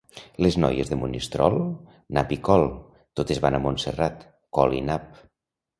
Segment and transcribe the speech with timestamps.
[0.43, 1.59] Les noies de Monistrol,
[2.19, 2.67] nap i col,
[3.21, 4.27] totes van a Montserrat,
[4.59, 5.25] col i nap.